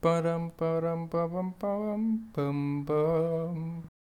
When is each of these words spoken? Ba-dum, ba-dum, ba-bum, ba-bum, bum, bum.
Ba-dum, 0.00 0.52
ba-dum, 0.56 1.08
ba-bum, 1.12 1.54
ba-bum, 1.60 2.32
bum, 2.32 2.84
bum. 2.86 3.89